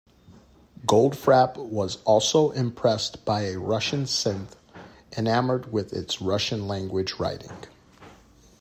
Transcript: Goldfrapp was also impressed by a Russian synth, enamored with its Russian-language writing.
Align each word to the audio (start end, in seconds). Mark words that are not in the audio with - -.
Goldfrapp 0.87 1.57
was 1.57 1.97
also 2.05 2.49
impressed 2.49 3.23
by 3.23 3.41
a 3.43 3.59
Russian 3.59 4.05
synth, 4.05 4.53
enamored 5.15 5.71
with 5.71 5.93
its 5.93 6.19
Russian-language 6.19 7.19
writing. 7.19 7.55